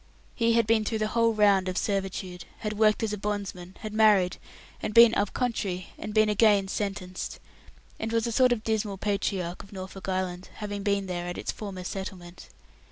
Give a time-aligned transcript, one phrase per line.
[0.33, 3.93] He had been through the whole round of servitude, had worked as a bondsman, had
[3.93, 4.37] married,
[4.81, 7.39] and been "up country", had been again sentenced,
[7.99, 11.51] and was a sort of dismal patriarch of Norfolk Island, having been there at its
[11.51, 12.49] former settlement.